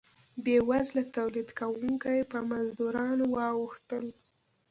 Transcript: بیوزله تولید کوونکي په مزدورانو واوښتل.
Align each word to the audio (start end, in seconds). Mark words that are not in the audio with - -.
بیوزله 0.43 1.03
تولید 1.15 1.49
کوونکي 1.59 2.17
په 2.31 2.37
مزدورانو 2.51 3.25
واوښتل. 3.35 4.05